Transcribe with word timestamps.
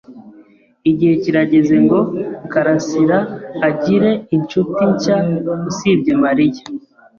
Igihe 0.89 1.13
kirageze 1.23 1.75
ngo 1.85 1.99
Karasiraagire 2.51 4.11
inshuti 4.35 4.79
nshya 4.93 5.17
usibye 5.69 6.13
Mariya. 6.23 6.61